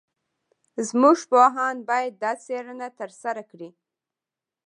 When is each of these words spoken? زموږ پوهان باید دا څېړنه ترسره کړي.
زموږ 0.87 1.17
پوهان 1.31 1.77
باید 1.89 2.13
دا 2.23 2.31
څېړنه 2.43 2.87
ترسره 2.99 3.43
کړي. 3.51 3.69